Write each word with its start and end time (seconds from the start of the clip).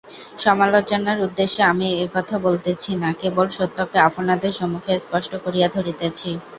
সমালোচনার 0.37 1.17
উদ্দেশ্যে 1.21 1.61
আমি 1.71 1.87
এ-কথা 1.97 2.35
বলিতেছি 2.39 2.91
না, 3.01 3.19
কেবল 3.21 3.47
সত্যকে 3.57 3.97
আপনাদের 4.07 4.51
সম্মুখে 4.59 4.93
স্পষ্ট 4.99 5.31
করিয়া 5.43 5.67
ধরিতেছি। 5.75 6.29